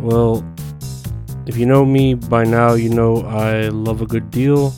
Well, 0.00 0.44
if 1.46 1.56
you 1.56 1.66
know 1.66 1.84
me 1.84 2.14
by 2.14 2.44
now, 2.44 2.74
you 2.74 2.88
know 2.88 3.18
I 3.22 3.68
love 3.68 4.00
a 4.00 4.06
good 4.06 4.30
deal. 4.30 4.72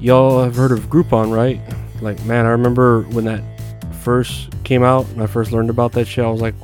Y'all 0.00 0.42
have 0.42 0.56
heard 0.56 0.72
of 0.72 0.88
Groupon, 0.90 1.34
right? 1.34 1.60
Like, 2.02 2.24
man, 2.24 2.46
I 2.46 2.50
remember 2.50 3.02
when 3.02 3.24
that 3.26 3.42
first 4.02 4.50
came 4.64 4.82
out 4.82 5.06
and 5.10 5.22
I 5.22 5.26
first 5.26 5.52
learned 5.52 5.70
about 5.70 5.92
that 5.92 6.06
shit, 6.06 6.24
I 6.24 6.30
was 6.30 6.40
like, 6.40 6.54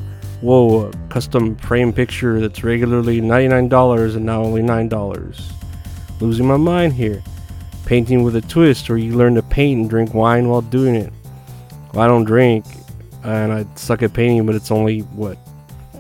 whoa, 0.41 0.91
custom 1.09 1.57
frame 1.57 1.93
picture 1.93 2.41
that's 2.41 2.65
regularly 2.65 3.21
$99 3.21 4.17
and 4.17 4.25
now 4.25 4.43
only 4.43 4.63
$9. 4.63 5.43
Losing 6.21 6.47
my 6.47 6.57
mind 6.57 6.95
here. 6.95 7.23
Painting 7.85 8.25
with 8.25 8.35
a 8.35 8.41
twist, 8.41 8.89
where 8.89 8.99
you 8.99 9.15
learn 9.15 9.37
to 9.37 9.43
paint 9.43 9.83
and 9.83 9.91
drink 9.91 10.15
wine 10.15 10.49
while 10.49 10.63
doing 10.63 10.97
it. 10.97 11.13
Well, 11.93 12.03
I 12.03 12.09
don't 12.09 12.25
drink, 12.25 12.65
and 13.23 13.53
I 13.53 13.67
suck 13.77 14.03
at 14.03 14.13
painting, 14.13 14.45
but 14.45 14.57
it's 14.57 14.73
only, 14.73 15.01
what, 15.01 15.39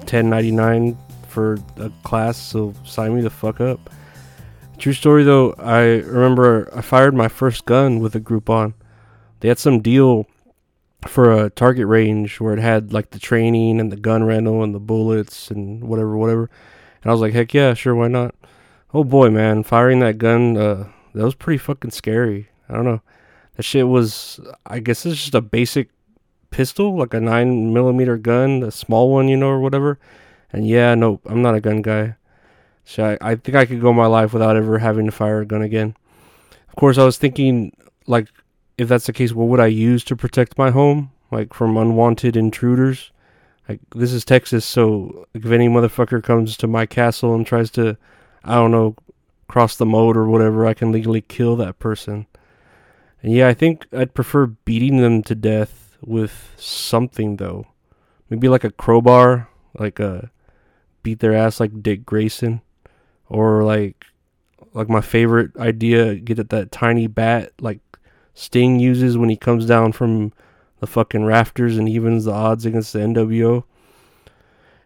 $10.99 0.06 0.96
for 1.36 1.58
a 1.76 1.92
class, 2.02 2.38
so 2.38 2.72
sign 2.82 3.14
me 3.14 3.20
the 3.20 3.28
fuck 3.28 3.60
up. 3.60 3.90
True 4.78 4.94
story 4.94 5.22
though, 5.22 5.52
I 5.58 6.00
remember 6.00 6.70
I 6.74 6.80
fired 6.80 7.12
my 7.14 7.28
first 7.28 7.66
gun 7.66 8.00
with 8.00 8.14
a 8.14 8.20
Groupon. 8.20 8.72
They 9.40 9.48
had 9.48 9.58
some 9.58 9.82
deal 9.82 10.26
for 11.06 11.30
a 11.34 11.50
target 11.50 11.88
range 11.88 12.40
where 12.40 12.54
it 12.54 12.58
had 12.58 12.94
like 12.94 13.10
the 13.10 13.18
training 13.18 13.80
and 13.80 13.92
the 13.92 13.98
gun 13.98 14.24
rental 14.24 14.62
and 14.62 14.74
the 14.74 14.80
bullets 14.80 15.50
and 15.50 15.84
whatever, 15.84 16.16
whatever. 16.16 16.48
And 17.02 17.10
I 17.10 17.12
was 17.12 17.20
like, 17.20 17.34
heck 17.34 17.52
yeah, 17.52 17.74
sure, 17.74 17.94
why 17.94 18.08
not? 18.08 18.34
Oh 18.94 19.04
boy, 19.04 19.28
man, 19.28 19.62
firing 19.62 20.00
that 20.00 20.16
gun, 20.16 20.56
uh, 20.56 20.88
that 21.14 21.22
was 21.22 21.34
pretty 21.34 21.58
fucking 21.58 21.90
scary. 21.90 22.48
I 22.70 22.76
don't 22.76 22.86
know. 22.86 23.02
That 23.56 23.64
shit 23.64 23.88
was, 23.88 24.40
I 24.64 24.78
guess 24.78 25.04
it's 25.04 25.20
just 25.20 25.34
a 25.34 25.42
basic 25.42 25.90
pistol, 26.48 26.96
like 26.96 27.12
a 27.12 27.20
nine 27.20 27.74
millimeter 27.74 28.16
gun, 28.16 28.62
a 28.62 28.70
small 28.70 29.12
one, 29.12 29.28
you 29.28 29.36
know, 29.36 29.48
or 29.48 29.60
whatever. 29.60 29.98
And 30.56 30.66
yeah, 30.66 30.94
no, 30.94 31.20
I'm 31.26 31.42
not 31.42 31.54
a 31.54 31.60
gun 31.60 31.82
guy. 31.82 32.16
So 32.86 33.04
I, 33.04 33.32
I 33.32 33.34
think 33.34 33.56
I 33.56 33.66
could 33.66 33.82
go 33.82 33.92
my 33.92 34.06
life 34.06 34.32
without 34.32 34.56
ever 34.56 34.78
having 34.78 35.04
to 35.04 35.12
fire 35.12 35.42
a 35.42 35.46
gun 35.46 35.60
again. 35.60 35.94
Of 36.70 36.76
course, 36.76 36.96
I 36.96 37.04
was 37.04 37.18
thinking, 37.18 37.76
like, 38.06 38.28
if 38.78 38.88
that's 38.88 39.04
the 39.04 39.12
case, 39.12 39.34
what 39.34 39.48
would 39.48 39.60
I 39.60 39.66
use 39.66 40.02
to 40.04 40.16
protect 40.16 40.56
my 40.56 40.70
home, 40.70 41.10
like 41.30 41.52
from 41.52 41.76
unwanted 41.76 42.38
intruders? 42.38 43.12
Like, 43.68 43.80
this 43.94 44.14
is 44.14 44.24
Texas, 44.24 44.64
so 44.64 45.26
like, 45.34 45.44
if 45.44 45.50
any 45.50 45.68
motherfucker 45.68 46.22
comes 46.22 46.56
to 46.56 46.66
my 46.66 46.86
castle 46.86 47.34
and 47.34 47.46
tries 47.46 47.70
to, 47.72 47.98
I 48.42 48.54
don't 48.54 48.70
know, 48.70 48.96
cross 49.48 49.76
the 49.76 49.84
moat 49.84 50.16
or 50.16 50.26
whatever, 50.26 50.64
I 50.64 50.72
can 50.72 50.90
legally 50.90 51.20
kill 51.20 51.56
that 51.56 51.78
person. 51.78 52.26
And 53.22 53.30
yeah, 53.30 53.48
I 53.48 53.52
think 53.52 53.86
I'd 53.92 54.14
prefer 54.14 54.46
beating 54.46 55.02
them 55.02 55.22
to 55.24 55.34
death 55.34 55.98
with 56.00 56.54
something 56.56 57.36
though. 57.36 57.66
Maybe 58.30 58.48
like 58.48 58.64
a 58.64 58.70
crowbar, 58.70 59.50
like 59.78 60.00
a 60.00 60.30
beat 61.06 61.20
their 61.20 61.36
ass 61.36 61.60
like 61.60 61.84
Dick 61.84 62.04
Grayson, 62.04 62.62
or 63.28 63.62
like 63.62 64.06
like 64.72 64.88
my 64.88 65.00
favorite 65.00 65.56
idea, 65.56 66.16
get 66.16 66.40
at 66.40 66.50
that 66.50 66.72
tiny 66.72 67.06
bat 67.06 67.52
like 67.60 67.78
Sting 68.34 68.80
uses 68.80 69.16
when 69.16 69.28
he 69.28 69.36
comes 69.36 69.66
down 69.66 69.92
from 69.92 70.32
the 70.80 70.86
fucking 70.88 71.24
rafters 71.24 71.78
and 71.78 71.88
evens 71.88 72.24
the 72.24 72.32
odds 72.32 72.66
against 72.66 72.92
the 72.92 72.98
NWO. 72.98 73.62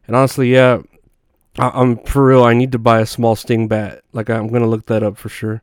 And 0.07 0.15
honestly, 0.15 0.53
yeah, 0.53 0.83
I, 1.59 1.81
am 1.81 1.97
for 2.05 2.27
real. 2.27 2.45
I 2.45 2.53
need 2.53 2.73
to 2.73 2.79
buy 2.79 3.01
a 3.01 3.07
small 3.07 3.35
Sting 3.35 3.67
bat. 3.67 4.03
Like 4.13 4.29
I'm 4.29 4.49
gonna 4.49 4.69
look 4.69 4.85
that 4.87 5.03
up 5.03 5.17
for 5.17 5.31
sure. 5.31 5.63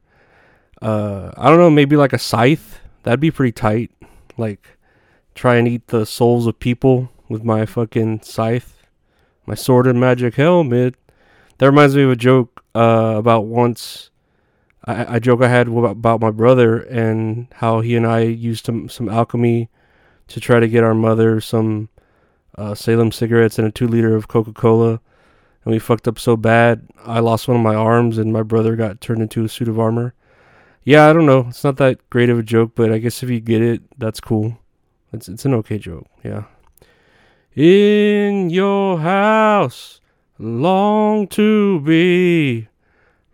Uh, 0.82 1.30
I 1.38 1.50
don't 1.50 1.60
know, 1.60 1.70
maybe 1.70 1.96
like 1.96 2.14
a 2.14 2.20
scythe. 2.20 2.80
That'd 3.04 3.20
be 3.20 3.30
pretty 3.30 3.52
tight. 3.52 3.92
Like 4.38 4.68
try 5.36 5.58
and 5.58 5.68
eat 5.68 5.90
the 5.90 6.08
souls 6.08 6.48
of 6.48 6.58
people 6.58 7.12
with 7.30 7.44
my 7.44 7.68
fucking 7.68 8.24
scythe 8.24 8.77
my 9.48 9.56
sword 9.56 9.88
and 9.88 10.00
magic 10.00 10.36
helmet. 10.36 10.96
That 11.58 11.66
reminds 11.66 11.96
me 11.96 12.04
of 12.04 12.12
a 12.12 12.16
joke 12.16 12.64
uh, 12.76 13.16
about 13.18 13.46
once. 13.46 14.12
I, 14.90 15.20
joke 15.20 15.42
I 15.42 15.50
had 15.50 15.68
about 15.68 16.22
my 16.22 16.32
brother 16.32 16.78
and 16.84 17.48
how 17.56 17.82
he 17.82 17.96
and 17.98 18.08
I 18.08 18.22
used 18.22 18.66
some, 18.66 18.88
some 18.88 19.10
alchemy 19.10 19.70
to 20.28 20.40
try 20.40 20.62
to 20.62 20.68
get 20.68 20.84
our 20.84 20.94
mother 20.94 21.42
some 21.42 21.90
uh, 22.58 22.74
Salem 22.74 23.12
cigarettes 23.12 23.60
and 23.60 23.68
a 23.68 23.72
two 23.72 23.88
liter 23.88 24.16
of 24.16 24.30
Coca 24.30 24.54
Cola. 24.54 25.02
And 25.66 25.74
we 25.74 25.80
fucked 25.80 26.08
up 26.08 26.18
so 26.18 26.38
bad, 26.38 26.88
I 27.04 27.20
lost 27.20 27.50
one 27.50 27.58
of 27.58 27.64
my 27.64 27.76
arms 27.76 28.18
and 28.18 28.32
my 28.32 28.44
brother 28.44 28.78
got 28.78 29.02
turned 29.02 29.22
into 29.22 29.44
a 29.44 29.50
suit 29.50 29.68
of 29.68 29.78
armor. 29.78 30.14
Yeah, 30.86 31.10
I 31.10 31.14
don't 31.14 31.26
know. 31.26 31.48
It's 31.50 31.66
not 31.66 31.76
that 31.78 32.10
great 32.10 32.30
of 32.30 32.40
a 32.40 32.44
joke, 32.44 32.72
but 32.76 32.90
I 32.90 33.00
guess 33.00 33.22
if 33.22 33.30
you 33.30 33.42
get 33.42 33.62
it, 33.62 33.82
that's 34.00 34.22
cool. 34.22 34.58
It's, 35.12 35.28
it's 35.28 35.44
an 35.44 35.54
okay 35.56 35.80
joke. 35.80 36.08
Yeah 36.24 36.44
in 37.58 38.50
your 38.52 39.00
house 39.00 40.00
long 40.38 41.28
to 41.28 41.82
be. 41.82 42.68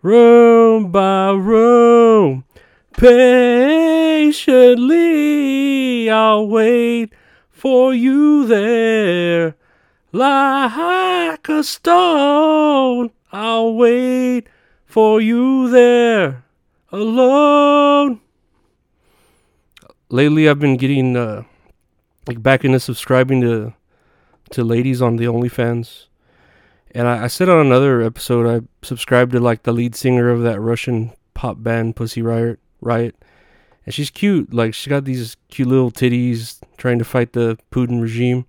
Room 0.01 0.89
by 0.91 1.31
room 1.31 2.45
patiently 2.94 3.29
I'll 6.09 6.47
wait 6.47 7.11
for 7.50 7.94
you 7.94 8.47
there. 8.47 9.57
Like 10.13 11.50
a 11.50 11.61
stone 11.63 13.11
I'll 13.34 13.75
wait 13.75 14.47
for 14.85 15.19
you 15.19 15.69
there 15.69 16.45
alone. 16.94 18.22
Lately 20.09 20.47
I've 20.47 20.59
been 20.59 20.78
getting 20.78 21.17
uh 21.17 21.44
like 22.25 22.41
back 22.41 22.63
into 22.63 22.79
subscribing 22.79 23.41
to 23.41 23.73
to 24.52 24.64
ladies 24.64 25.02
on 25.02 25.16
the 25.16 25.26
OnlyFans. 25.26 26.06
And 26.92 27.08
I, 27.08 27.26
I 27.26 27.28
said 27.28 27.50
on 27.50 27.66
another 27.66 28.02
episode, 28.02 28.48
I 28.48 28.86
subscribed 28.86 29.31
to 29.31 29.40
like 29.40 29.64
the 29.64 29.72
lead 29.72 29.96
singer 29.96 30.30
of 30.30 30.44
that 30.44 30.59
Russian 30.59 31.12
pop 31.34 31.62
band 31.62 31.96
Pussy 31.96 32.22
Riot. 32.22 32.59
Riot, 32.82 33.16
and 33.86 33.94
she's 33.94 34.09
cute. 34.09 34.53
Like 34.53 34.74
she 34.74 34.90
got 34.90 35.06
these 35.06 35.38
cute 35.50 35.68
little 35.68 35.92
titties, 35.92 36.59
trying 36.78 37.00
to 37.00 37.06
fight 37.06 37.34
the 37.34 37.58
Putin 37.72 38.02
regime. 38.02 38.46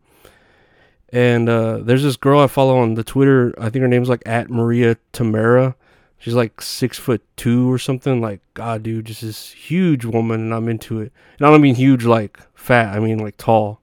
And 1.10 1.48
uh, 1.48 1.78
there's 1.78 2.02
this 2.02 2.16
girl 2.16 2.40
I 2.40 2.48
follow 2.48 2.76
on 2.78 2.94
the 2.94 3.04
Twitter. 3.04 3.54
I 3.56 3.70
think 3.70 3.82
her 3.82 3.88
name's 3.88 4.08
like 4.08 4.22
at 4.26 4.50
Maria 4.50 4.96
Temara. 5.12 5.76
She's 6.18 6.34
like 6.34 6.60
six 6.60 6.98
foot 6.98 7.22
two 7.36 7.70
or 7.72 7.78
something. 7.78 8.20
Like 8.20 8.40
God, 8.54 8.82
dude, 8.82 9.06
just 9.06 9.22
this 9.22 9.50
huge 9.52 10.04
woman, 10.04 10.40
and 10.40 10.54
I'm 10.54 10.68
into 10.68 11.00
it. 11.00 11.12
And 11.38 11.46
I 11.46 11.50
don't 11.50 11.60
mean 11.60 11.76
huge 11.76 12.04
like 12.04 12.38
fat. 12.54 12.94
I 12.94 12.98
mean 12.98 13.18
like 13.18 13.36
tall 13.36 13.80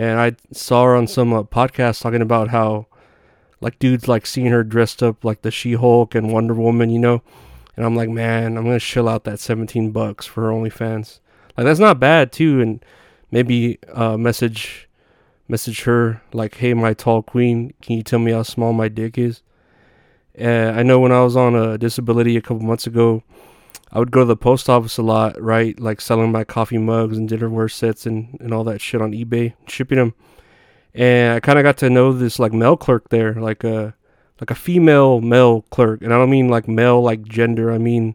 and 0.00 0.18
I 0.18 0.34
saw 0.50 0.84
her 0.84 0.96
on 0.96 1.06
some 1.06 1.34
uh, 1.34 1.42
podcast 1.42 2.00
talking 2.00 2.22
about 2.22 2.48
how 2.48 2.86
like 3.60 3.78
dudes 3.78 4.08
like 4.08 4.24
seeing 4.24 4.46
her 4.46 4.64
dressed 4.64 5.02
up 5.02 5.26
like 5.26 5.42
the 5.42 5.50
She-Hulk 5.50 6.14
and 6.14 6.32
Wonder 6.32 6.54
Woman, 6.54 6.88
you 6.88 6.98
know. 6.98 7.20
And 7.76 7.84
I'm 7.84 7.94
like, 7.94 8.08
man, 8.08 8.56
I'm 8.56 8.64
gonna 8.64 8.78
shell 8.78 9.10
out 9.10 9.24
that 9.24 9.40
17 9.40 9.90
bucks 9.90 10.24
for 10.24 10.44
her 10.44 10.52
OnlyFans. 10.52 11.20
Like 11.54 11.66
that's 11.66 11.78
not 11.78 12.00
bad 12.00 12.32
too, 12.32 12.62
and 12.62 12.82
maybe 13.30 13.78
uh, 13.92 14.16
message 14.16 14.88
message 15.48 15.82
her 15.82 16.22
like, 16.32 16.54
hey, 16.54 16.72
my 16.72 16.94
tall 16.94 17.22
queen, 17.22 17.74
can 17.82 17.98
you 17.98 18.02
tell 18.02 18.20
me 18.20 18.32
how 18.32 18.42
small 18.42 18.72
my 18.72 18.88
dick 18.88 19.18
is? 19.18 19.42
And 20.34 20.80
I 20.80 20.82
know 20.82 20.98
when 20.98 21.12
I 21.12 21.20
was 21.20 21.36
on 21.36 21.54
a 21.54 21.76
disability 21.76 22.38
a 22.38 22.40
couple 22.40 22.60
months 22.60 22.86
ago, 22.86 23.22
I 23.92 23.98
would 23.98 24.10
go 24.10 24.20
to 24.20 24.26
the 24.26 24.36
post 24.36 24.68
office 24.68 24.98
a 24.98 25.02
lot, 25.02 25.40
right? 25.40 25.78
Like 25.78 26.00
selling 26.00 26.30
my 26.30 26.44
coffee 26.44 26.78
mugs 26.78 27.18
and 27.18 27.28
dinnerware 27.28 27.70
sets 27.70 28.06
and, 28.06 28.36
and 28.40 28.54
all 28.54 28.64
that 28.64 28.80
shit 28.80 29.02
on 29.02 29.12
eBay, 29.12 29.54
shipping 29.66 29.98
them. 29.98 30.14
And 30.94 31.34
I 31.34 31.40
kind 31.40 31.58
of 31.58 31.64
got 31.64 31.76
to 31.78 31.90
know 31.90 32.12
this 32.12 32.38
like 32.38 32.52
male 32.52 32.76
clerk 32.76 33.08
there, 33.08 33.34
like 33.34 33.64
a 33.64 33.94
like 34.40 34.50
a 34.50 34.54
female 34.54 35.20
male 35.20 35.62
clerk. 35.70 36.02
And 36.02 36.14
I 36.14 36.18
don't 36.18 36.30
mean 36.30 36.48
like 36.48 36.68
male 36.68 37.02
like 37.02 37.22
gender. 37.24 37.72
I 37.72 37.78
mean 37.78 38.14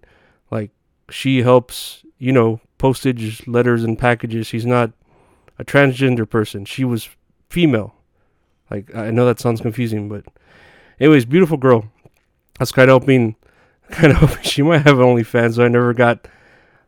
like 0.49 0.71
she 1.09 1.41
helps, 1.41 2.05
you 2.19 2.31
know, 2.31 2.61
postage 2.77 3.45
letters 3.47 3.83
and 3.83 3.99
packages. 3.99 4.47
She's 4.47 4.65
not 4.65 4.91
a 5.59 5.65
transgender 5.65 6.29
person. 6.29 6.65
She 6.65 6.85
was 6.85 7.09
female. 7.49 7.95
Like 8.71 8.93
I 8.95 9.11
know 9.11 9.25
that 9.25 9.39
sounds 9.39 9.61
confusing, 9.61 10.07
but 10.07 10.25
anyways, 10.99 11.25
beautiful 11.25 11.57
girl. 11.57 11.85
Was 12.59 12.71
kind 12.71 12.89
of 12.89 13.01
hoping 13.01 13.35
kind 13.89 14.11
of 14.11 14.17
hoping 14.19 14.43
she 14.43 14.61
might 14.61 14.83
have 14.83 14.97
OnlyFans, 14.97 15.55
so 15.55 15.65
I 15.65 15.67
never 15.67 15.93
got 15.93 16.27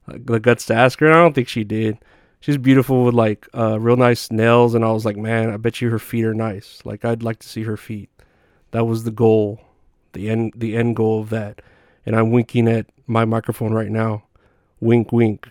the 0.07 0.39
guts 0.39 0.65
to 0.67 0.75
ask 0.75 0.99
her. 0.99 1.07
And 1.07 1.15
I 1.15 1.21
don't 1.21 1.33
think 1.33 1.47
she 1.47 1.63
did. 1.63 1.97
She's 2.39 2.57
beautiful 2.57 3.03
with 3.03 3.15
like 3.15 3.47
uh, 3.55 3.79
real 3.79 3.97
nice 3.97 4.31
nails, 4.31 4.75
and 4.75 4.85
I 4.85 4.91
was 4.91 5.05
like, 5.05 5.17
man, 5.17 5.49
I 5.49 5.57
bet 5.57 5.81
you 5.81 5.89
her 5.89 5.99
feet 5.99 6.25
are 6.25 6.33
nice. 6.33 6.81
Like 6.85 7.03
I'd 7.03 7.23
like 7.23 7.39
to 7.39 7.49
see 7.49 7.63
her 7.63 7.77
feet. 7.77 8.09
That 8.71 8.85
was 8.85 9.03
the 9.03 9.11
goal, 9.11 9.61
the 10.13 10.29
end, 10.29 10.53
the 10.55 10.75
end 10.75 10.95
goal 10.95 11.21
of 11.21 11.29
that. 11.29 11.61
And 12.05 12.15
I'm 12.15 12.31
winking 12.31 12.67
at 12.67 12.85
my 13.05 13.25
microphone 13.25 13.73
right 13.73 13.89
now. 13.89 14.23
Wink, 14.79 15.11
wink. 15.11 15.50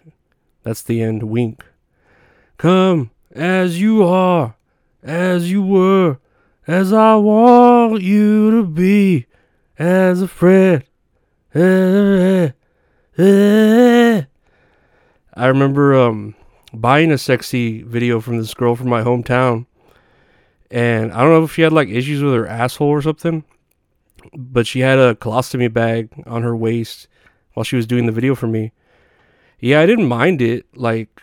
That's 0.62 0.82
the 0.82 1.02
end. 1.02 1.25
Wink. 1.25 1.64
Come 2.56 3.10
as 3.32 3.81
you 3.81 4.02
are, 4.04 4.56
as 5.02 5.50
you 5.50 5.62
were, 5.62 6.19
as 6.66 6.92
I 6.92 7.16
want 7.16 8.02
you 8.02 8.50
to 8.52 8.64
be, 8.64 9.26
as 9.78 10.22
a 10.22 10.28
friend 10.28 10.82
I 11.56 12.53
remember 15.37 15.94
um, 15.94 16.35
buying 16.75 17.11
a 17.11 17.17
sexy 17.17 17.82
video 17.82 18.20
from 18.20 18.37
this 18.37 18.53
girl 18.53 18.76
from 18.76 18.91
my 18.91 19.03
hometown, 19.03 19.64
and 20.70 21.12
I 21.12 21.20
don't 21.20 21.31
know 21.31 21.44
if 21.44 21.55
she 21.55 21.62
had 21.62 21.73
like 21.73 21.88
issues 21.88 22.23
with 22.23 22.35
her 22.35 22.47
asshole 22.47 22.88
or 22.88 23.00
something, 23.00 23.43
but 24.35 24.67
she 24.67 24.81
had 24.81 24.99
a 24.99 25.14
colostomy 25.14 25.73
bag 25.73 26.11
on 26.26 26.43
her 26.43 26.55
waist 26.55 27.08
while 27.55 27.64
she 27.64 27.76
was 27.76 27.87
doing 27.87 28.05
the 28.05 28.12
video 28.12 28.35
for 28.35 28.49
me. 28.49 28.73
Yeah, 29.59 29.81
I 29.81 29.87
didn't 29.87 30.09
mind 30.09 30.43
it. 30.43 30.67
Like, 30.76 31.23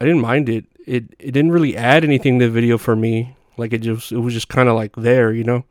I 0.00 0.04
didn't 0.04 0.22
mind 0.22 0.48
it. 0.48 0.64
It 0.84 1.14
it 1.20 1.30
didn't 1.30 1.52
really 1.52 1.76
add 1.76 2.02
anything 2.02 2.40
to 2.40 2.46
the 2.46 2.50
video 2.50 2.76
for 2.76 2.96
me. 2.96 3.36
Like 3.56 3.72
it 3.72 3.82
just 3.82 4.10
it 4.10 4.18
was 4.18 4.34
just 4.34 4.48
kind 4.48 4.68
of 4.68 4.74
like 4.74 4.96
there, 4.96 5.32
you 5.32 5.44
know. 5.44 5.64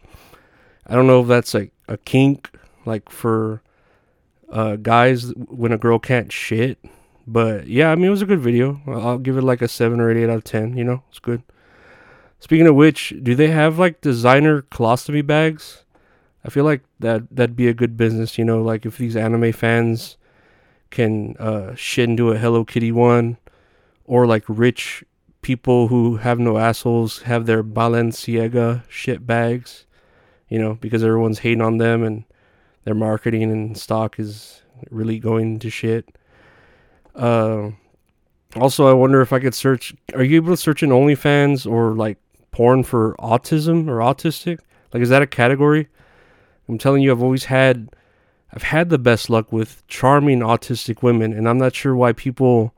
I 0.87 0.95
don't 0.95 1.07
know 1.07 1.21
if 1.21 1.27
that's 1.27 1.53
like 1.53 1.73
a 1.89 1.97
kink, 1.97 2.49
like 2.85 3.09
for 3.09 3.61
uh, 4.53 4.75
guys 4.75 5.33
when 5.49 5.71
a 5.71 5.77
girl 5.77 5.99
can't 5.99 6.31
shit. 6.31 6.77
But 7.25 7.67
yeah, 7.67 7.91
I 7.91 7.95
mean 7.95 8.05
it 8.05 8.11
was 8.11 8.21
a 8.21 8.27
good 8.27 8.39
video. 8.39 8.81
I'll 8.87 9.17
give 9.17 9.37
it 9.37 9.43
like 9.43 9.61
a 9.61 9.67
seven 9.67 9.99
or 9.99 10.11
eight 10.11 10.29
out 10.29 10.37
of 10.37 10.43
ten. 10.43 10.77
You 10.77 10.83
know, 10.83 11.03
it's 11.09 11.19
good. 11.19 11.41
Speaking 12.39 12.67
of 12.67 12.75
which, 12.75 13.13
do 13.23 13.35
they 13.35 13.47
have 13.47 13.79
like 13.79 14.01
designer 14.01 14.61
colostomy 14.61 15.25
bags? 15.25 15.83
I 16.45 16.49
feel 16.49 16.65
like 16.65 16.83
that 16.99 17.23
that'd 17.31 17.55
be 17.55 17.67
a 17.67 17.73
good 17.73 17.97
business. 17.97 18.37
You 18.37 18.45
know, 18.45 18.61
like 18.61 18.85
if 18.85 18.97
these 18.97 19.15
anime 19.15 19.53
fans 19.53 20.17
can 20.91 21.35
uh, 21.39 21.73
shit 21.75 22.09
into 22.09 22.31
a 22.31 22.37
Hello 22.37 22.63
Kitty 22.63 22.91
one, 22.91 23.37
or 24.05 24.27
like 24.27 24.43
rich 24.47 25.03
people 25.41 25.87
who 25.87 26.17
have 26.17 26.39
no 26.39 26.57
assholes 26.57 27.23
have 27.23 27.45
their 27.45 27.63
Balenciaga 27.63 28.83
shit 28.89 29.25
bags, 29.25 29.85
you 30.49 30.59
know, 30.59 30.75
because 30.75 31.03
everyone's 31.03 31.39
hating 31.39 31.61
on 31.61 31.77
them 31.77 32.03
and 32.03 32.25
their 32.83 32.95
marketing 32.95 33.51
and 33.51 33.77
stock 33.77 34.19
is 34.19 34.61
really 34.89 35.19
going 35.19 35.59
to 35.59 35.69
shit. 35.69 36.09
Uh, 37.15 37.71
also, 38.55 38.87
I 38.87 38.93
wonder 38.93 39.21
if 39.21 39.33
I 39.33 39.39
could 39.39 39.55
search. 39.55 39.93
Are 40.13 40.23
you 40.23 40.35
able 40.37 40.53
to 40.53 40.57
search 40.57 40.83
in 40.83 40.89
OnlyFans 40.89 41.69
or 41.69 41.93
like 41.93 42.17
porn 42.51 42.83
for 42.83 43.15
autism 43.19 43.87
or 43.87 43.97
autistic? 43.97 44.59
Like, 44.93 45.01
is 45.01 45.09
that 45.09 45.21
a 45.21 45.27
category? 45.27 45.87
I'm 46.67 46.77
telling 46.77 47.01
you, 47.01 47.11
I've 47.11 47.23
always 47.23 47.45
had, 47.45 47.89
I've 48.53 48.63
had 48.63 48.89
the 48.89 48.99
best 48.99 49.29
luck 49.29 49.51
with 49.51 49.85
charming 49.87 50.39
autistic 50.39 51.01
women, 51.01 51.33
and 51.33 51.49
I'm 51.49 51.57
not 51.57 51.75
sure 51.75 51.95
why 51.95 52.13
people 52.13 52.73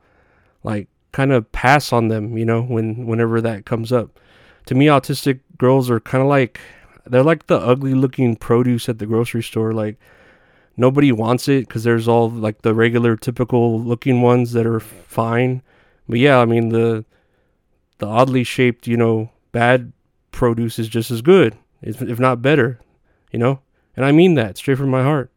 like 0.64 0.88
kind 1.12 1.32
of 1.32 1.50
pass 1.52 1.92
on 1.92 2.08
them, 2.08 2.36
you 2.36 2.44
know, 2.44 2.62
when 2.62 3.06
whenever 3.06 3.40
that 3.40 3.66
comes 3.66 3.92
up. 3.92 4.18
To 4.66 4.74
me, 4.74 4.86
autistic 4.86 5.40
girls 5.58 5.90
are 5.90 6.00
kind 6.00 6.22
of 6.22 6.28
like 6.28 6.60
they're 7.06 7.22
like 7.22 7.46
the 7.46 7.58
ugly 7.58 7.94
looking 7.94 8.36
produce 8.36 8.88
at 8.88 8.98
the 8.98 9.06
grocery 9.06 9.42
store. 9.42 9.72
Like 9.72 9.96
nobody 10.76 11.12
wants 11.12 11.48
it 11.48 11.66
because 11.66 11.84
there's 11.84 12.08
all 12.08 12.30
like 12.30 12.62
the 12.62 12.74
regular 12.74 13.16
typical 13.16 13.80
looking 13.80 14.22
ones 14.22 14.52
that 14.52 14.66
are 14.66 14.80
fine. 14.80 15.62
But 16.08 16.18
yeah, 16.18 16.38
I 16.38 16.44
mean 16.44 16.70
the 16.70 17.04
the 17.98 18.06
oddly 18.06 18.44
shaped, 18.44 18.86
you 18.86 18.96
know, 18.96 19.30
bad 19.52 19.92
produce 20.30 20.78
is 20.78 20.88
just 20.88 21.10
as 21.10 21.22
good, 21.22 21.56
if, 21.80 22.20
not 22.20 22.42
better, 22.42 22.78
you 23.32 23.38
know. 23.38 23.60
And 23.96 24.04
I 24.04 24.12
mean 24.12 24.34
that 24.34 24.58
straight 24.58 24.76
from 24.76 24.90
my 24.90 25.02
heart. 25.02 25.30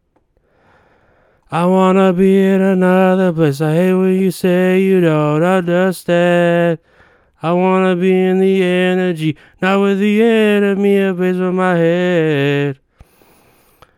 I 1.52 1.66
wanna 1.66 2.14
be 2.14 2.44
in 2.44 2.62
another 2.62 3.34
place. 3.34 3.62
I 3.62 3.74
hate 3.74 3.94
when 3.94 4.20
you 4.20 4.30
say 4.32 4.82
you 4.82 5.02
don't 5.02 5.42
understand. 5.42 6.80
I 7.42 7.54
wanna 7.54 7.96
be 7.96 8.12
in 8.12 8.40
the 8.40 8.64
energy, 8.64 9.38
not 9.62 9.82
with 9.82 10.00
the 10.00 10.22
enemy 10.22 10.98
a 10.98 11.14
base 11.14 11.38
of 11.38 11.54
my 11.54 11.76
head. 11.76 12.80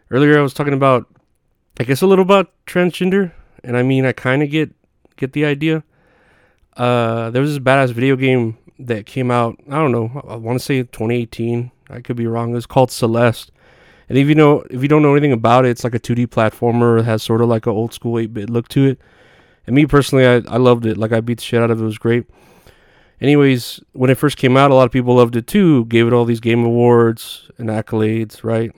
Earlier, 0.10 0.38
I 0.38 0.42
was 0.42 0.54
talking 0.54 0.74
about, 0.74 1.08
I 1.80 1.84
guess, 1.84 2.02
a 2.02 2.08
little 2.08 2.24
about 2.24 2.52
transgender, 2.68 3.32
and 3.64 3.78
I 3.78 3.84
mean, 3.84 4.06
I 4.06 4.12
kind 4.12 4.44
of 4.44 4.50
get 4.50 4.74
get 5.16 5.34
the 5.34 5.46
idea. 5.46 5.84
Uh, 6.78 7.30
there 7.32 7.42
was 7.42 7.52
this 7.52 7.60
badass 7.60 7.92
video 7.92 8.16
game 8.16 8.58
that 8.80 9.06
came 9.06 9.32
out. 9.32 9.58
I 9.70 9.76
don't 9.76 9.92
know. 9.92 10.22
I 10.28 10.36
want 10.36 10.60
to 10.60 10.64
say 10.64 10.84
2018. 10.84 11.72
I 11.90 12.02
could 12.02 12.16
be 12.16 12.28
wrong. 12.28 12.52
It 12.52 12.56
was 12.56 12.66
called 12.66 12.92
Celeste 12.92 13.52
and 14.12 14.18
if 14.18 14.28
you 14.28 14.36
know, 14.36 14.62
if 14.70 14.82
you 14.82 14.90
don't 14.90 15.04
know 15.04 15.14
anything 15.14 15.32
about 15.32 15.64
it, 15.64 15.70
it's 15.70 15.86
like 15.86 15.96
a 15.96 16.00
2D 16.00 16.28
platformer. 16.28 17.00
It 17.00 17.06
has 17.06 17.24
sort 17.24 17.40
of 17.40 17.48
like 17.48 17.66
an 17.66 17.72
old 17.72 17.94
school 17.94 18.16
8-bit 18.16 18.50
look 18.50 18.68
to 18.68 18.84
it. 18.88 19.00
And 19.66 19.74
me 19.74 19.86
personally, 19.86 20.28
I, 20.28 20.42
I 20.54 20.58
loved 20.58 20.86
it. 20.86 20.98
Like 20.98 21.14
I 21.14 21.22
beat 21.22 21.38
the 21.38 21.44
shit 21.46 21.62
out 21.62 21.72
of 21.72 21.80
it. 21.80 21.82
It 21.82 21.86
was 21.86 21.98
great. 21.98 22.26
Anyways, 23.22 23.80
when 23.92 24.10
it 24.10 24.18
first 24.18 24.38
came 24.38 24.58
out, 24.58 24.72
a 24.72 24.74
lot 24.74 24.88
of 24.88 24.92
people 24.92 25.16
loved 25.16 25.36
it 25.36 25.46
too. 25.46 25.86
Gave 25.86 26.08
it 26.08 26.14
all 26.14 26.26
these 26.26 26.40
game 26.40 26.66
awards 26.66 27.52
and 27.60 27.70
accolades, 27.70 28.44
right? 28.44 28.72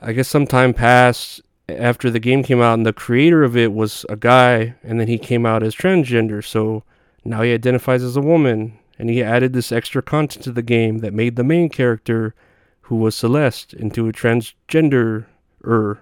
I 0.00 0.12
guess 0.12 0.28
some 0.28 0.46
time 0.46 0.74
passed 0.74 1.40
after 1.68 2.10
the 2.10 2.20
game 2.20 2.42
came 2.42 2.60
out, 2.60 2.74
and 2.74 2.84
the 2.84 2.92
creator 2.92 3.42
of 3.42 3.56
it 3.56 3.72
was 3.72 4.04
a 4.10 4.16
guy, 4.16 4.74
and 4.82 5.00
then 5.00 5.08
he 5.08 5.18
came 5.18 5.46
out 5.46 5.62
as 5.62 5.74
transgender. 5.74 6.44
So 6.44 6.84
now 7.24 7.42
he 7.42 7.52
identifies 7.52 8.02
as 8.02 8.16
a 8.16 8.20
woman, 8.20 8.78
and 8.98 9.08
he 9.08 9.22
added 9.22 9.54
this 9.54 9.72
extra 9.72 10.02
content 10.02 10.44
to 10.44 10.52
the 10.52 10.62
game 10.62 10.98
that 10.98 11.14
made 11.14 11.36
the 11.36 11.42
main 11.42 11.70
character 11.70 12.34
who 12.82 12.96
was 12.96 13.16
Celeste 13.16 13.72
into 13.72 14.06
a 14.06 14.12
transgender 14.12 15.24
er. 15.64 15.98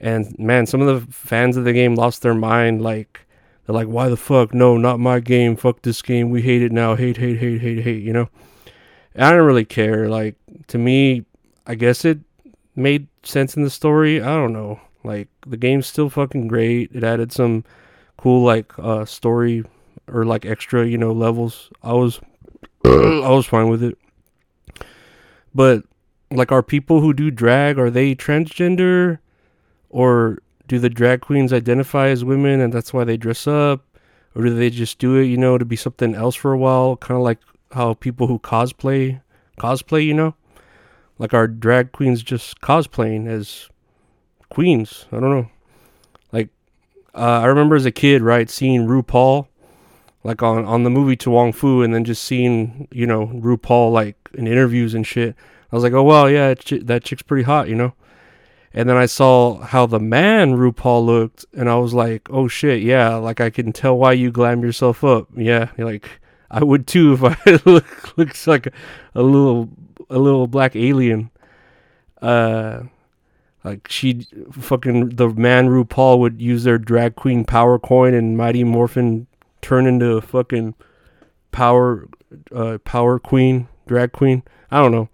And 0.00 0.36
man, 0.38 0.66
some 0.66 0.80
of 0.80 1.06
the 1.06 1.12
fans 1.12 1.56
of 1.56 1.64
the 1.64 1.72
game 1.72 1.94
lost 1.94 2.22
their 2.22 2.34
mind. 2.34 2.82
Like, 2.82 3.26
they're 3.68 3.74
like, 3.74 3.86
why 3.86 4.08
the 4.08 4.16
fuck? 4.16 4.54
No, 4.54 4.78
not 4.78 4.98
my 4.98 5.20
game. 5.20 5.54
Fuck 5.54 5.82
this 5.82 6.00
game. 6.00 6.30
We 6.30 6.40
hate 6.40 6.62
it 6.62 6.72
now. 6.72 6.94
Hate, 6.94 7.18
hate, 7.18 7.36
hate, 7.36 7.60
hate, 7.60 7.80
hate, 7.80 8.02
you 8.02 8.14
know? 8.14 8.30
And 9.14 9.26
I 9.26 9.32
don't 9.32 9.44
really 9.44 9.66
care. 9.66 10.08
Like, 10.08 10.36
to 10.68 10.78
me, 10.78 11.26
I 11.66 11.74
guess 11.74 12.06
it 12.06 12.20
made 12.74 13.08
sense 13.24 13.58
in 13.58 13.64
the 13.64 13.68
story. 13.68 14.22
I 14.22 14.36
don't 14.36 14.54
know. 14.54 14.80
Like, 15.04 15.28
the 15.46 15.58
game's 15.58 15.86
still 15.86 16.08
fucking 16.08 16.48
great. 16.48 16.92
It 16.94 17.04
added 17.04 17.30
some 17.30 17.62
cool, 18.16 18.42
like, 18.42 18.72
uh, 18.78 19.04
story 19.04 19.64
or, 20.10 20.24
like, 20.24 20.46
extra, 20.46 20.86
you 20.86 20.96
know, 20.96 21.12
levels. 21.12 21.70
I 21.82 21.92
was, 21.92 22.20
I 22.86 23.28
was 23.28 23.44
fine 23.44 23.68
with 23.68 23.82
it. 23.82 23.98
But 25.54 25.84
like 26.30 26.52
are 26.52 26.62
people 26.62 27.00
who 27.00 27.12
do 27.12 27.30
drag 27.30 27.78
are 27.78 27.90
they 27.90 28.14
transgender 28.14 29.18
or 29.88 30.38
do 30.68 30.78
the 30.78 30.90
drag 30.90 31.20
queens 31.20 31.52
identify 31.52 32.08
as 32.08 32.24
women 32.24 32.60
and 32.60 32.72
that's 32.72 32.92
why 32.92 33.04
they 33.04 33.16
dress 33.16 33.46
up 33.46 33.84
or 34.34 34.44
do 34.44 34.54
they 34.54 34.70
just 34.70 34.98
do 34.98 35.16
it, 35.16 35.24
you 35.24 35.36
know, 35.36 35.58
to 35.58 35.64
be 35.64 35.76
something 35.76 36.14
else 36.14 36.34
for 36.34 36.52
a 36.52 36.58
while, 36.58 36.96
kind 36.96 37.16
of 37.16 37.24
like 37.24 37.38
how 37.72 37.94
people 37.94 38.26
who 38.26 38.38
cosplay 38.38 39.20
cosplay, 39.58 40.04
you 40.04 40.14
know? 40.14 40.34
Like 41.18 41.34
our 41.34 41.48
drag 41.48 41.92
queens 41.92 42.22
just 42.22 42.60
cosplaying 42.60 43.26
as 43.26 43.68
queens. 44.50 45.06
I 45.10 45.18
don't 45.18 45.30
know. 45.30 45.50
Like 46.30 46.50
uh, 47.14 47.40
I 47.40 47.46
remember 47.46 47.74
as 47.74 47.86
a 47.86 47.90
kid, 47.90 48.22
right, 48.22 48.48
seeing 48.48 48.86
RuPaul 48.86 49.48
like 50.24 50.42
on 50.42 50.64
on 50.64 50.84
the 50.84 50.90
movie 50.90 51.16
To 51.16 51.30
Wong 51.30 51.52
Foo, 51.52 51.82
and 51.82 51.94
then 51.94 52.04
just 52.04 52.22
seeing 52.22 52.86
you 52.92 53.06
know 53.06 53.28
RuPaul 53.28 53.92
like 53.92 54.16
in 54.34 54.46
interviews 54.46 54.94
and 54.94 55.06
shit. 55.06 55.34
I 55.72 55.76
was 55.76 55.82
like, 55.82 55.92
oh 55.92 56.02
well, 56.02 56.30
yeah, 56.30 56.54
that 56.82 57.04
chick's 57.04 57.22
pretty 57.22 57.44
hot, 57.44 57.68
you 57.68 57.74
know. 57.74 57.94
And 58.74 58.88
then 58.88 58.96
I 58.96 59.06
saw 59.06 59.60
how 59.60 59.86
the 59.86 59.98
man 59.98 60.56
RuPaul 60.56 61.04
looked, 61.04 61.46
and 61.54 61.68
I 61.68 61.76
was 61.76 61.94
like, 61.94 62.28
oh 62.30 62.48
shit, 62.48 62.82
yeah, 62.82 63.14
like 63.16 63.40
I 63.40 63.50
can 63.50 63.72
tell 63.72 63.96
why 63.96 64.12
you 64.12 64.30
glam 64.30 64.62
yourself 64.62 65.02
up. 65.02 65.28
Yeah, 65.34 65.70
like 65.78 66.08
I 66.50 66.62
would 66.62 66.86
too 66.86 67.14
if 67.14 67.24
I 67.24 67.60
look 67.70 68.16
looks 68.18 68.46
like 68.46 68.66
a, 69.14 69.22
little 69.22 69.70
a 70.10 70.18
little 70.18 70.46
black 70.46 70.76
alien. 70.76 71.30
Uh, 72.20 72.84
like 73.64 73.88
she 73.90 74.26
fucking 74.52 75.10
the 75.10 75.28
man 75.28 75.68
RuPaul 75.68 76.18
would 76.20 76.40
use 76.40 76.64
their 76.64 76.78
drag 76.78 77.16
queen 77.16 77.44
power 77.44 77.78
coin 77.78 78.14
and 78.14 78.36
Mighty 78.36 78.64
Morphin 78.64 79.26
turn 79.62 79.86
into 79.86 80.16
a 80.16 80.20
fucking 80.20 80.74
power 81.52 82.08
uh, 82.54 82.78
power 82.84 83.18
queen, 83.18 83.68
drag 83.86 84.12
queen. 84.12 84.42
I 84.70 84.78
don't 84.78 84.92
know. 84.92 85.08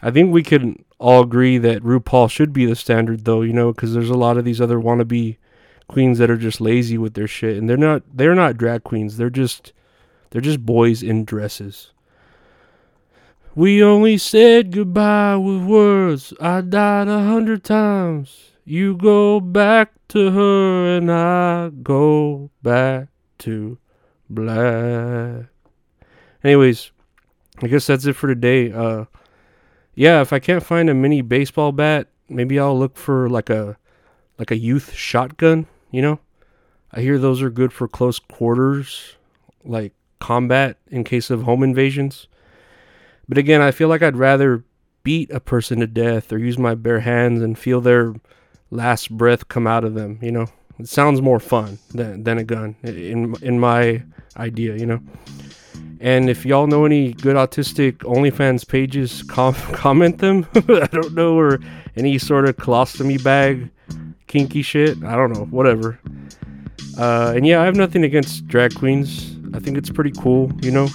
I 0.00 0.10
think 0.10 0.32
we 0.32 0.42
could 0.42 0.84
all 0.98 1.22
agree 1.22 1.58
that 1.58 1.82
RuPaul 1.82 2.30
should 2.30 2.52
be 2.52 2.66
the 2.66 2.76
standard, 2.76 3.24
though. 3.24 3.42
You 3.42 3.52
know, 3.52 3.72
because 3.72 3.94
there's 3.94 4.10
a 4.10 4.16
lot 4.16 4.36
of 4.36 4.44
these 4.44 4.60
other 4.60 4.78
wannabe 4.78 5.36
queens 5.88 6.18
that 6.18 6.30
are 6.30 6.36
just 6.36 6.60
lazy 6.60 6.98
with 6.98 7.14
their 7.14 7.26
shit, 7.26 7.56
and 7.56 7.68
they're 7.68 7.76
not 7.76 8.02
they're 8.12 8.34
not 8.34 8.56
drag 8.56 8.84
queens. 8.84 9.16
They're 9.16 9.30
just 9.30 9.72
they're 10.30 10.40
just 10.40 10.64
boys 10.64 11.02
in 11.02 11.24
dresses. 11.24 11.92
We 13.54 13.82
only 13.82 14.18
said 14.18 14.70
goodbye 14.70 15.36
with 15.36 15.64
words. 15.64 16.32
I 16.40 16.60
died 16.60 17.08
a 17.08 17.24
hundred 17.24 17.64
times. 17.64 18.52
You 18.64 18.96
go 18.96 19.40
back 19.40 19.92
to 20.08 20.30
her 20.30 20.96
and 20.96 21.10
I 21.10 21.70
go 21.82 22.50
back 22.62 23.08
to 23.38 23.78
black. 24.30 25.46
Anyways, 26.44 26.92
I 27.62 27.66
guess 27.66 27.86
that's 27.86 28.06
it 28.06 28.12
for 28.12 28.28
today. 28.28 28.70
Uh, 28.70 29.06
yeah, 29.98 30.20
if 30.20 30.32
I 30.32 30.38
can't 30.38 30.62
find 30.62 30.88
a 30.88 30.94
mini 30.94 31.22
baseball 31.22 31.72
bat, 31.72 32.06
maybe 32.28 32.56
I'll 32.56 32.78
look 32.78 32.96
for 32.96 33.28
like 33.28 33.50
a 33.50 33.76
like 34.38 34.52
a 34.52 34.56
youth 34.56 34.94
shotgun. 34.94 35.66
You 35.90 36.02
know, 36.02 36.20
I 36.92 37.00
hear 37.00 37.18
those 37.18 37.42
are 37.42 37.50
good 37.50 37.72
for 37.72 37.88
close 37.88 38.20
quarters, 38.20 39.16
like 39.64 39.92
combat 40.20 40.76
in 40.86 41.02
case 41.02 41.30
of 41.30 41.42
home 41.42 41.64
invasions. 41.64 42.28
But 43.28 43.38
again, 43.38 43.60
I 43.60 43.72
feel 43.72 43.88
like 43.88 44.02
I'd 44.02 44.16
rather 44.16 44.62
beat 45.02 45.32
a 45.32 45.40
person 45.40 45.80
to 45.80 45.88
death 45.88 46.32
or 46.32 46.38
use 46.38 46.58
my 46.58 46.76
bare 46.76 47.00
hands 47.00 47.42
and 47.42 47.58
feel 47.58 47.80
their 47.80 48.14
last 48.70 49.10
breath 49.10 49.48
come 49.48 49.66
out 49.66 49.82
of 49.82 49.94
them. 49.94 50.20
You 50.22 50.30
know. 50.30 50.46
It 50.78 50.88
sounds 50.88 51.20
more 51.20 51.40
fun 51.40 51.80
than, 51.92 52.22
than 52.22 52.38
a 52.38 52.44
gun 52.44 52.76
in 52.84 53.34
in 53.42 53.58
my 53.58 54.04
idea, 54.36 54.76
you 54.76 54.86
know. 54.86 55.00
And 56.00 56.30
if 56.30 56.46
y'all 56.46 56.66
know 56.66 56.84
any 56.84 57.12
good 57.12 57.36
autistic 57.36 57.98
OnlyFans 57.98 58.66
pages, 58.66 59.22
com- 59.24 59.54
comment 59.72 60.18
them. 60.18 60.46
I 60.54 60.88
don't 60.92 61.14
know, 61.14 61.36
or 61.36 61.58
any 61.96 62.18
sort 62.18 62.48
of 62.48 62.56
colostomy 62.56 63.22
bag, 63.22 63.70
kinky 64.26 64.62
shit. 64.62 65.02
I 65.02 65.16
don't 65.16 65.32
know, 65.32 65.44
whatever. 65.46 65.98
Uh, 66.96 67.32
and 67.36 67.46
yeah, 67.46 67.60
I 67.62 67.64
have 67.64 67.76
nothing 67.76 68.04
against 68.04 68.46
drag 68.46 68.74
queens. 68.74 69.36
I 69.54 69.60
think 69.60 69.76
it's 69.76 69.90
pretty 69.90 70.12
cool, 70.12 70.52
you 70.62 70.70
know. 70.70 70.88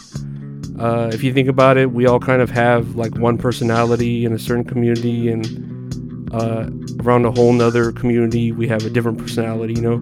Uh, 0.80 1.10
if 1.14 1.24
you 1.24 1.34
think 1.34 1.48
about 1.48 1.78
it, 1.78 1.92
we 1.92 2.06
all 2.06 2.20
kind 2.20 2.42
of 2.42 2.50
have 2.50 2.96
like 2.96 3.16
one 3.18 3.38
personality 3.38 4.26
in 4.26 4.34
a 4.34 4.40
certain 4.40 4.64
community, 4.64 5.30
and 5.30 6.34
uh, 6.34 6.70
around 7.04 7.26
a 7.26 7.32
whole 7.32 7.54
nother 7.54 7.92
community, 7.92 8.52
we 8.52 8.68
have 8.68 8.86
a 8.86 8.90
different 8.90 9.18
personality, 9.18 9.74
you 9.76 9.82
know. 9.82 10.02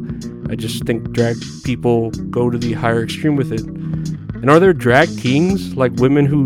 I 0.49 0.55
just 0.55 0.83
think 0.85 1.11
drag 1.11 1.37
people 1.63 2.11
go 2.29 2.49
to 2.49 2.57
the 2.57 2.73
higher 2.73 3.03
extreme 3.03 3.35
with 3.35 3.51
it. 3.51 3.61
And 4.41 4.49
are 4.49 4.59
there 4.59 4.73
drag 4.73 5.15
kings, 5.19 5.75
like 5.75 5.91
women 5.97 6.25
who 6.25 6.43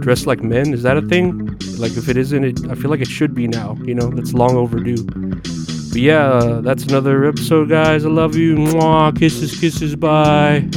dress 0.00 0.26
like 0.26 0.42
men? 0.42 0.74
Is 0.74 0.82
that 0.82 0.96
a 0.96 1.02
thing? 1.02 1.46
Like, 1.78 1.96
if 1.96 2.08
it 2.08 2.16
isn't, 2.16 2.44
it, 2.44 2.70
I 2.70 2.74
feel 2.74 2.90
like 2.90 3.00
it 3.00 3.08
should 3.08 3.34
be 3.34 3.48
now, 3.48 3.76
you 3.84 3.94
know, 3.94 4.08
that's 4.10 4.34
long 4.34 4.54
overdue. 4.56 5.02
But 5.02 6.00
yeah, 6.02 6.26
uh, 6.28 6.60
that's 6.60 6.84
another 6.84 7.24
episode, 7.24 7.70
guys. 7.70 8.04
I 8.04 8.08
love 8.08 8.36
you. 8.36 8.56
Mwah. 8.56 9.18
Kisses, 9.18 9.58
kisses. 9.58 9.96
Bye. 9.96 10.68